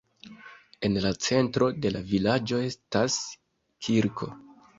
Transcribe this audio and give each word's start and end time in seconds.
En 0.87 0.95
la 1.03 1.11
centro 1.25 1.67
de 1.83 1.91
la 1.97 2.01
vilaĝo 2.13 2.63
estas 2.71 3.19
kirko. 3.89 4.33